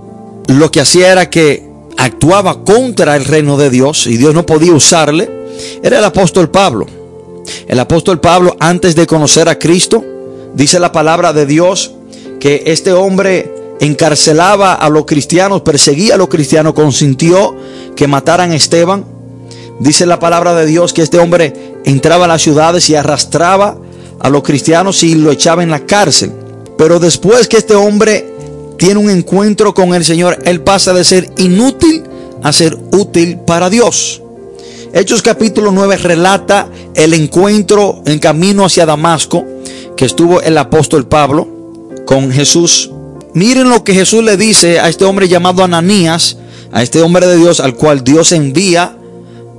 [0.48, 4.72] lo que hacía era que actuaba contra el reino de Dios y Dios no podía
[4.72, 5.30] usarle,
[5.84, 7.05] era el apóstol Pablo.
[7.66, 10.04] El apóstol Pablo, antes de conocer a Cristo,
[10.54, 11.92] dice la palabra de Dios
[12.40, 17.56] que este hombre encarcelaba a los cristianos, perseguía a los cristianos, consintió
[17.94, 19.04] que mataran a Esteban.
[19.78, 21.52] Dice la palabra de Dios que este hombre
[21.84, 23.76] entraba a las ciudades y arrastraba
[24.20, 26.32] a los cristianos y lo echaba en la cárcel.
[26.78, 28.32] Pero después que este hombre
[28.78, 32.04] tiene un encuentro con el Señor, él pasa de ser inútil
[32.42, 34.22] a ser útil para Dios.
[34.96, 39.44] Hechos capítulo 9 relata el encuentro en camino hacia Damasco
[39.94, 41.46] que estuvo el apóstol Pablo
[42.06, 42.90] con Jesús.
[43.34, 46.38] Miren lo que Jesús le dice a este hombre llamado Ananías,
[46.72, 48.96] a este hombre de Dios al cual Dios envía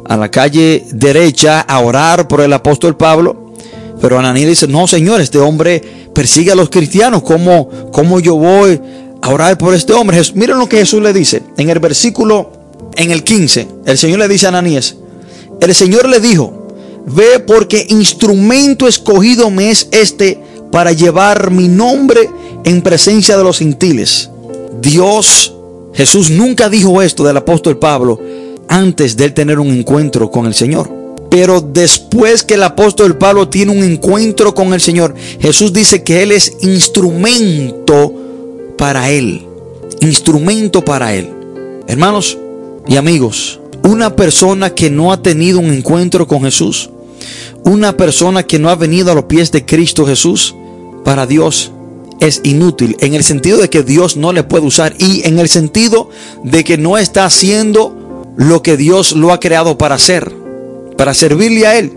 [0.06, 3.54] a la calle derecha a orar por el apóstol Pablo.
[4.02, 7.22] Pero Ananías dice, no Señor, este hombre persigue a los cristianos.
[7.22, 8.82] ¿Cómo, cómo yo voy
[9.22, 10.20] a orar por este hombre?
[10.34, 12.54] Miren lo que Jesús le dice en el versículo,
[12.96, 13.68] en el 15.
[13.86, 14.96] El Señor le dice a Ananías,
[15.62, 16.68] el Señor le dijo,
[17.06, 20.40] ve porque instrumento escogido me es este
[20.72, 22.30] para llevar mi nombre
[22.64, 24.30] en presencia de los gentiles.
[24.82, 25.54] Dios,
[25.94, 28.20] Jesús nunca dijo esto del apóstol Pablo
[28.68, 30.98] antes de él tener un encuentro con el Señor.
[31.30, 36.24] Pero después que el apóstol Pablo tiene un encuentro con el Señor, Jesús dice que
[36.24, 38.14] Él es instrumento
[38.78, 39.46] para Él.
[40.00, 41.30] Instrumento para Él.
[41.88, 42.38] Hermanos
[42.88, 46.90] y amigos, una persona que no ha tenido un encuentro con Jesús,
[47.64, 50.54] una persona que no ha venido a los pies de Cristo Jesús,
[51.06, 51.72] para Dios
[52.20, 55.48] es inútil en el sentido de que Dios no le puede usar y en el
[55.48, 56.10] sentido
[56.44, 60.36] de que no está haciendo lo que Dios lo ha creado para hacer,
[60.98, 61.94] para servirle a Él.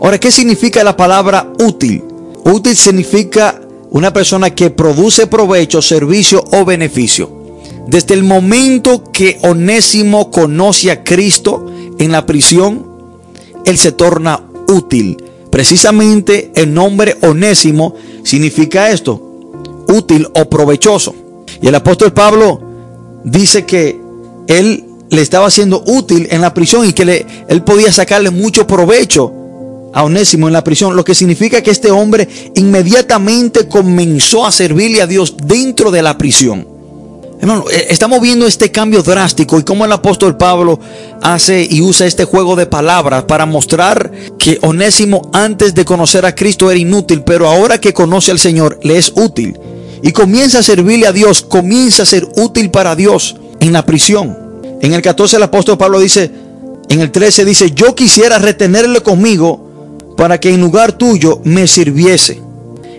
[0.00, 2.02] Ahora, ¿qué significa la palabra útil?
[2.44, 7.35] Útil significa una persona que produce provecho, servicio o beneficio.
[7.86, 11.66] Desde el momento que Onésimo conoce a Cristo
[11.98, 12.84] en la prisión,
[13.64, 15.22] él se torna útil.
[15.50, 19.22] Precisamente el nombre Onésimo significa esto,
[19.88, 21.14] útil o provechoso.
[21.62, 22.60] Y el apóstol Pablo
[23.24, 24.00] dice que
[24.48, 29.32] él le estaba haciendo útil en la prisión y que él podía sacarle mucho provecho
[29.94, 35.00] a Onésimo en la prisión, lo que significa que este hombre inmediatamente comenzó a servirle
[35.00, 36.75] a Dios dentro de la prisión.
[37.46, 40.80] Hermano, eh, estamos viendo este cambio drástico y cómo el apóstol Pablo
[41.22, 46.34] hace y usa este juego de palabras para mostrar que Onésimo antes de conocer a
[46.34, 49.56] Cristo era inútil, pero ahora que conoce al Señor le es útil.
[50.02, 54.36] Y comienza a servirle a Dios, comienza a ser útil para Dios en la prisión.
[54.82, 56.28] En el 14 el apóstol Pablo dice,
[56.88, 62.42] en el 13 dice, yo quisiera retenerle conmigo para que en lugar tuyo me sirviese.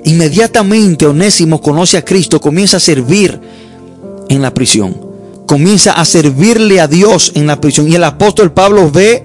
[0.06, 3.67] Inmediatamente Onésimo conoce a Cristo, comienza a servir
[4.30, 4.96] en la prisión.
[5.46, 7.90] Comienza a servirle a Dios en la prisión.
[7.90, 9.24] Y el apóstol Pablo ve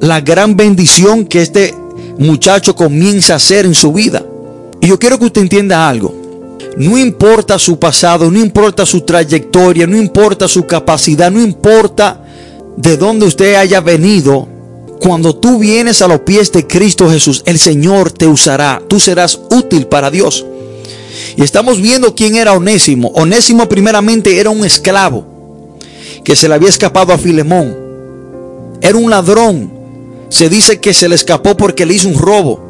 [0.00, 1.74] la gran bendición que este
[2.18, 4.24] muchacho comienza a hacer en su vida.
[4.80, 6.14] Y yo quiero que usted entienda algo.
[6.76, 12.22] No importa su pasado, no importa su trayectoria, no importa su capacidad, no importa
[12.76, 14.48] de dónde usted haya venido.
[15.00, 18.82] Cuando tú vienes a los pies de Cristo Jesús, el Señor te usará.
[18.88, 20.44] Tú serás útil para Dios.
[21.36, 23.08] Y estamos viendo quién era Onésimo.
[23.14, 25.26] Onésimo primeramente era un esclavo
[26.24, 27.76] que se le había escapado a Filemón.
[28.80, 29.72] Era un ladrón.
[30.28, 32.60] Se dice que se le escapó porque le hizo un robo.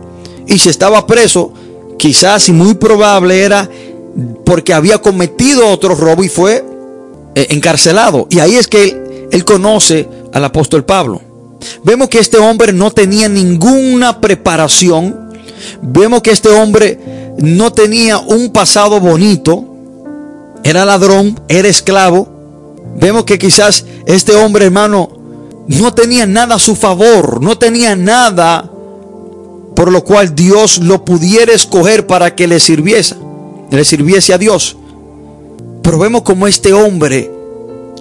[0.47, 1.53] Y si estaba preso,
[1.99, 3.69] quizás y muy probable era
[4.45, 6.65] porque había cometido otro robo y fue
[7.35, 8.27] eh, encarcelado.
[8.31, 11.21] Y ahí es que él, conoce al apóstol Pablo.
[11.83, 15.33] Vemos que este hombre no tenía ninguna preparación.
[15.83, 16.99] Vemos que este hombre
[17.39, 19.65] no tenía un pasado bonito.
[20.65, 22.29] Era ladrón, era esclavo.
[22.99, 25.09] Vemos que quizás este hombre, hermano,
[25.69, 28.71] no tenía nada a su favor, no tenía nada
[29.77, 33.15] por lo cual Dios lo pudiera escoger para que le sirviese,
[33.71, 34.77] le sirviese a Dios.
[35.83, 37.31] Pero vemos como este hombre,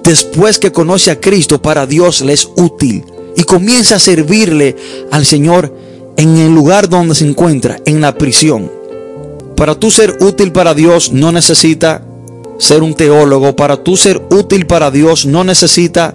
[0.01, 3.03] después que conoce a Cristo, para Dios le es útil
[3.35, 4.77] y comienza a servirle
[5.11, 5.75] al Señor
[6.15, 8.71] en el lugar donde se encuentra, en la prisión.
[9.55, 12.01] Para tú ser útil para Dios no necesita
[12.57, 13.55] ser un teólogo.
[13.55, 16.13] Para tú ser útil para Dios no necesita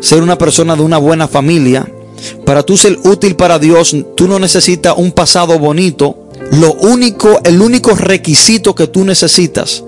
[0.00, 1.90] ser una persona de una buena familia.
[2.44, 6.28] Para tú ser útil para Dios, tú no necesitas un pasado bonito.
[6.52, 9.84] Lo único, el único requisito que tú necesitas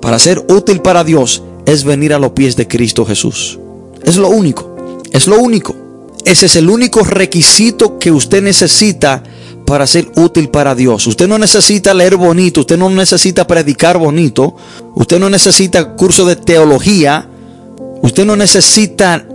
[0.00, 3.58] para ser útil para Dios es venir a los pies de Cristo Jesús.
[4.02, 4.98] Es lo único.
[5.12, 5.74] Es lo único.
[6.24, 9.22] Ese es el único requisito que usted necesita
[9.64, 11.06] para ser útil para Dios.
[11.06, 14.56] Usted no necesita leer bonito, usted no necesita predicar bonito,
[14.94, 17.28] usted no necesita curso de teología,
[18.02, 19.26] usted no necesita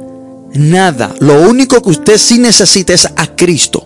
[0.54, 1.14] nada.
[1.20, 3.86] Lo único que usted sí necesita es a Cristo.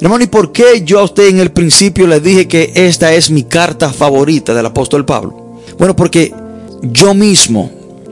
[0.00, 3.30] Hermano, ¿y por qué yo a usted en el principio le dije que esta es
[3.30, 5.58] mi carta favorita del apóstol Pablo?
[5.78, 6.32] Bueno, porque
[6.82, 7.70] yo mismo,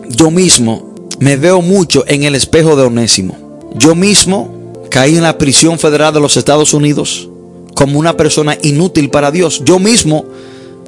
[0.08, 3.60] yo mismo me veo mucho en el espejo de Onésimo.
[3.74, 7.28] Yo mismo caí en la prisión federal de los Estados Unidos
[7.78, 9.62] como una persona inútil para Dios.
[9.64, 10.24] Yo mismo,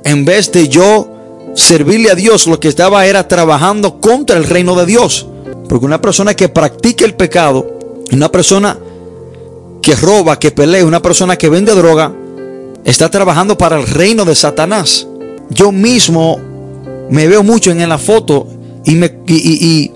[0.03, 1.09] en vez de yo
[1.55, 5.29] servirle a Dios, lo que estaba era trabajando contra el reino de Dios.
[5.69, 7.79] Porque una persona que practica el pecado,
[8.11, 8.77] una persona
[9.81, 12.13] que roba, que pelea, una persona que vende droga,
[12.85, 15.07] está trabajando para el reino de Satanás.
[15.49, 16.41] Yo mismo
[17.09, 18.49] me veo mucho en la foto
[18.85, 19.93] y me, y,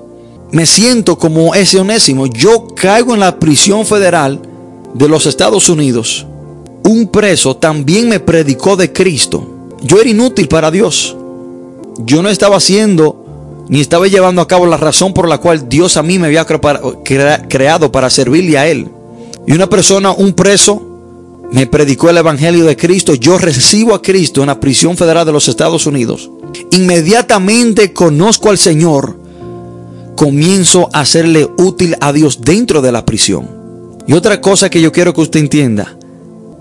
[0.53, 2.27] me siento como ese onésimo.
[2.27, 4.41] Yo caigo en la prisión federal
[4.95, 6.29] de los Estados Unidos
[6.85, 9.47] un preso también me predicó de Cristo.
[9.83, 11.17] Yo era inútil para Dios.
[11.99, 13.25] Yo no estaba haciendo
[13.69, 16.45] ni estaba llevando a cabo la razón por la cual Dios a mí me había
[16.45, 18.89] creado para servirle a Él.
[19.47, 20.83] Y una persona, un preso,
[21.51, 23.15] me predicó el Evangelio de Cristo.
[23.15, 26.31] Yo recibo a Cristo en la prisión federal de los Estados Unidos.
[26.73, 29.17] Inmediatamente conozco al Señor.
[30.17, 33.49] Comienzo a hacerle útil a Dios dentro de la prisión.
[34.07, 35.97] Y otra cosa que yo quiero que usted entienda.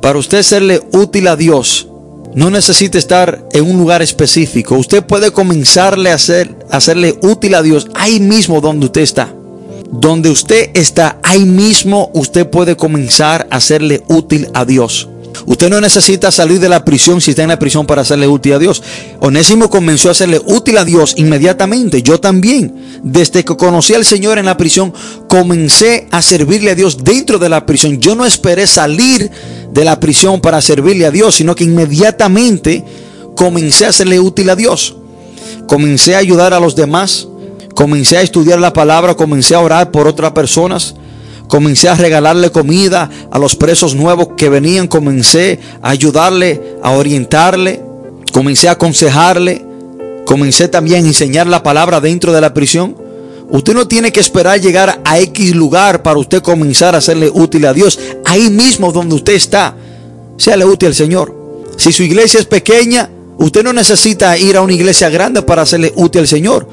[0.03, 1.87] Para usted serle útil a Dios,
[2.35, 4.75] no necesita estar en un lugar específico.
[4.75, 9.33] Usted puede comenzarle a, hacer, hacerle útil a Dios ahí mismo donde usted está.
[9.89, 15.07] Donde usted está, ahí mismo usted puede comenzar a hacerle útil a Dios.
[15.45, 18.53] Usted no necesita salir de la prisión si está en la prisión para hacerle útil
[18.53, 18.81] a Dios.
[19.19, 22.01] Onésimo comenzó a hacerle útil a Dios inmediatamente.
[22.01, 22.73] Yo también,
[23.03, 24.93] desde que conocí al Señor en la prisión,
[25.27, 27.99] comencé a servirle a Dios dentro de la prisión.
[27.99, 29.29] Yo no esperé salir
[29.71, 32.83] de la prisión para servirle a Dios, sino que inmediatamente
[33.35, 34.95] comencé a hacerle útil a Dios.
[35.67, 37.27] Comencé a ayudar a los demás.
[37.73, 40.95] Comencé a estudiar la palabra, comencé a orar por otras personas.
[41.47, 44.87] Comencé a regalarle comida a los presos nuevos que venían.
[44.87, 47.81] Comencé a ayudarle, a orientarle.
[48.31, 49.65] Comencé a aconsejarle.
[50.25, 52.95] Comencé también a enseñar la palabra dentro de la prisión.
[53.51, 57.65] Usted no tiene que esperar llegar a X lugar para usted comenzar a hacerle útil
[57.65, 57.99] a Dios.
[58.25, 59.75] Ahí mismo donde usted está,
[60.37, 61.35] séale útil al Señor.
[61.77, 65.93] Si su iglesia es pequeña, usted no necesita ir a una iglesia grande para hacerle
[65.95, 66.67] útil al Señor.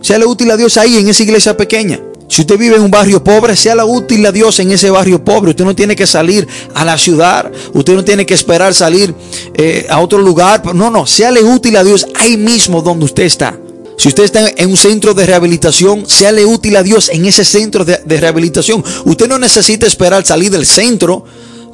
[0.00, 2.00] Séale útil a Dios ahí en esa iglesia pequeña.
[2.28, 5.22] Si usted vive en un barrio pobre, sea la útil a Dios en ese barrio
[5.22, 5.50] pobre.
[5.50, 7.50] Usted no tiene que salir a la ciudad.
[7.72, 9.14] Usted no tiene que esperar salir
[9.54, 10.74] eh, a otro lugar.
[10.74, 13.58] No, no, séale útil a Dios ahí mismo donde usted está.
[13.96, 17.84] Si usted está en un centro de rehabilitación, séale útil a Dios en ese centro
[17.84, 18.82] de, rehabilitación.
[19.04, 21.24] Usted no necesita esperar salir del centro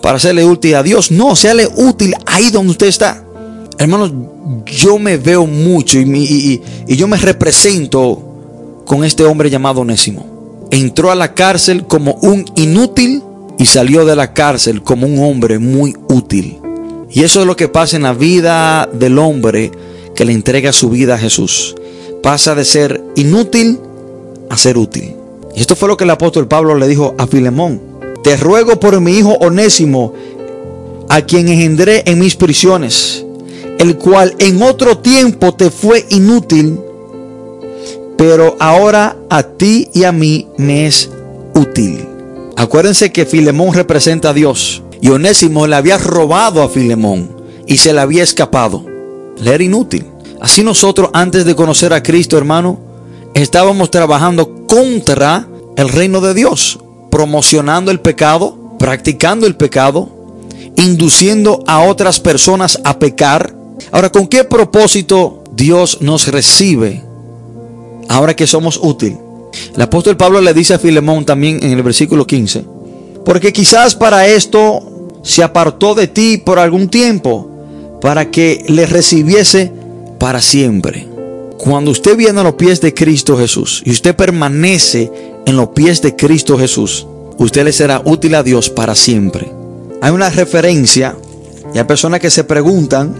[0.03, 1.11] para hacerle útil a Dios.
[1.11, 3.25] No, séale útil ahí donde usted está.
[3.79, 4.13] Hermanos,
[4.67, 8.23] yo me veo mucho y, y yo me represento
[8.85, 10.30] con este hombre llamado Onésimo
[10.71, 13.23] entró a la cárcel como un inútil
[13.59, 16.59] y salió de la cárcel como un hombre muy útil.
[17.11, 19.71] Y eso es lo que pasa en la vida del hombre
[20.15, 21.75] que le entrega su vida a Jesús.
[22.23, 23.79] Pasa de ser inútil
[24.49, 25.15] a ser útil.
[25.55, 27.81] Y esto fue lo que el apóstol Pablo le dijo a Filemón.
[28.23, 30.13] Te ruego por mi hijo Onésimo,
[31.09, 33.25] a quien engendré en mis prisiones,
[33.79, 36.79] el cual en otro tiempo te fue inútil,
[38.21, 41.09] pero ahora a ti y a mí me es
[41.55, 42.07] útil.
[42.55, 47.35] Acuérdense que Filemón representa a Dios y Onésimo le había robado a Filemón
[47.67, 48.85] y se le había escapado.
[49.39, 50.05] Le era inútil.
[50.39, 52.79] Así nosotros antes de conocer a Cristo, hermano,
[53.33, 55.49] estábamos trabajando contra
[55.79, 56.79] el reino de Dios,
[57.11, 60.11] promocionando el pecado, practicando el pecado,
[60.77, 63.55] induciendo a otras personas a pecar.
[63.93, 67.09] Ahora, ¿con qué propósito Dios nos recibe
[68.11, 69.19] ahora que somos útiles?
[69.75, 72.65] El apóstol Pablo le dice a Filemón también en el versículo 15,
[73.25, 77.49] porque quizás para esto se apartó de ti por algún tiempo,
[78.01, 79.71] para que le recibiese
[80.19, 81.07] para siempre.
[81.59, 85.11] Cuando usted viene a los pies de Cristo Jesús y usted permanece
[85.45, 87.07] en los pies de Cristo Jesús,
[87.39, 89.53] usted le será útil a Dios para siempre.
[90.01, 91.17] Hay una referencia
[91.75, 93.15] y hay personas que se preguntan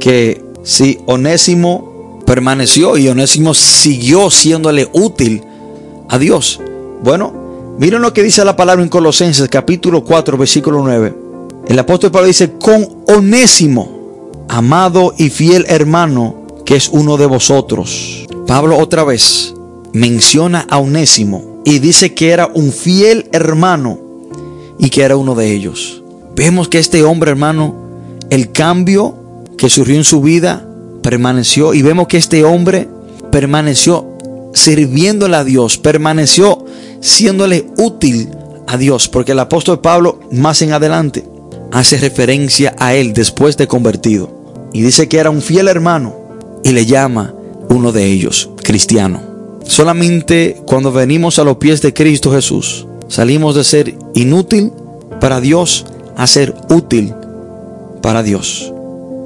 [0.00, 1.95] que si Onésimo
[2.26, 5.42] permaneció y Onésimo siguió siéndole útil
[6.08, 6.60] a Dios.
[7.02, 7.32] Bueno,
[7.78, 11.14] miren lo que dice la palabra en Colosenses capítulo 4 versículo 9.
[11.68, 18.26] El apóstol Pablo dice, con Onésimo, amado y fiel hermano, que es uno de vosotros.
[18.46, 19.54] Pablo otra vez
[19.92, 23.98] menciona a Onésimo y dice que era un fiel hermano
[24.78, 26.02] y que era uno de ellos.
[26.36, 27.74] Vemos que este hombre, hermano,
[28.30, 29.16] el cambio
[29.56, 30.65] que surgió en su vida
[31.06, 32.88] permaneció y vemos que este hombre
[33.30, 34.18] permaneció
[34.54, 36.64] sirviéndole a Dios, permaneció
[37.00, 38.30] siéndole útil
[38.66, 41.24] a Dios, porque el apóstol Pablo más en adelante
[41.70, 46.16] hace referencia a él después de convertido y dice que era un fiel hermano
[46.64, 47.32] y le llama
[47.68, 49.20] uno de ellos, cristiano.
[49.62, 54.72] Solamente cuando venimos a los pies de Cristo Jesús, salimos de ser inútil
[55.20, 55.86] para Dios
[56.16, 57.14] a ser útil
[58.02, 58.72] para Dios.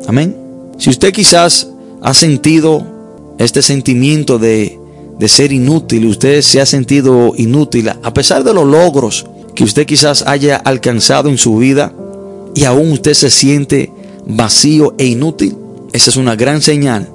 [0.07, 0.37] Amén.
[0.77, 1.70] Si usted quizás
[2.03, 2.85] ha sentido
[3.39, 4.81] este sentimiento de
[5.21, 9.85] de ser inútil, usted se ha sentido inútil, a pesar de los logros que usted
[9.85, 11.93] quizás haya alcanzado en su vida
[12.55, 13.93] y aún usted se siente
[14.27, 15.59] vacío e inútil,
[15.93, 17.07] esa es una gran señal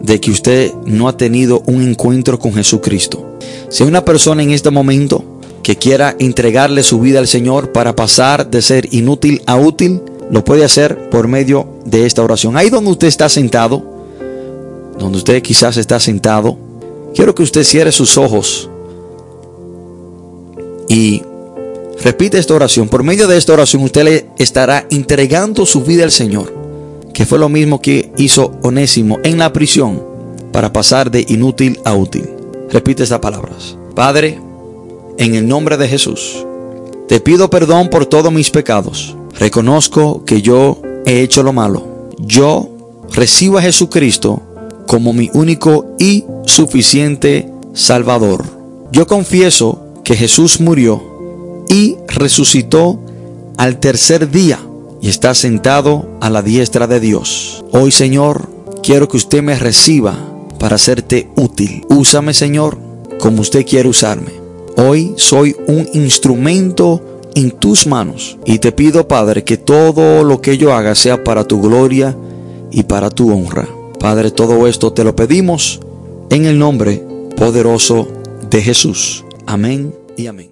[0.00, 3.36] de que usted no ha tenido un encuentro con Jesucristo.
[3.68, 5.22] Si hay una persona en este momento
[5.62, 10.44] que quiera entregarle su vida al Señor para pasar de ser inútil a útil, lo
[10.44, 12.56] puede hacer por medio de esta oración.
[12.56, 13.89] Ahí donde usted está sentado,
[15.00, 16.56] donde usted quizás está sentado,
[17.14, 18.68] Quiero que usted cierre sus ojos
[20.88, 21.22] y
[22.02, 22.88] repite esta oración.
[22.88, 26.52] Por medio de esta oración usted le estará entregando su vida al Señor,
[27.12, 30.02] que fue lo mismo que hizo Onésimo en la prisión
[30.52, 32.28] para pasar de inútil a útil.
[32.70, 33.76] Repite estas palabras.
[33.94, 34.40] Padre,
[35.18, 36.44] en el nombre de Jesús,
[37.08, 39.16] te pido perdón por todos mis pecados.
[39.38, 42.12] Reconozco que yo he hecho lo malo.
[42.18, 42.68] Yo
[43.12, 44.42] recibo a Jesucristo
[44.86, 48.44] como mi único y suficiente Salvador.
[48.92, 51.00] Yo confieso que Jesús murió
[51.68, 52.98] y resucitó
[53.56, 54.58] al tercer día
[55.00, 57.64] y está sentado a la diestra de Dios.
[57.72, 58.48] Hoy, Señor,
[58.82, 60.18] quiero que usted me reciba
[60.58, 61.84] para hacerte útil.
[61.88, 62.78] Úsame, Señor,
[63.20, 64.32] como usted quiere usarme.
[64.76, 67.02] Hoy soy un instrumento
[67.34, 71.44] en tus manos y te pido, Padre, que todo lo que yo haga sea para
[71.44, 72.16] tu gloria
[72.70, 73.68] y para tu honra.
[74.00, 75.78] Padre, todo esto te lo pedimos
[76.30, 77.04] en el nombre
[77.36, 78.08] poderoso
[78.48, 79.26] de Jesús.
[79.46, 80.50] Amén y amén.